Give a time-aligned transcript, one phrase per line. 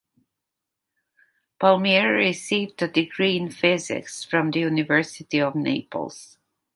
[1.59, 6.39] Palmieri received a degree in physics from the University of Naples.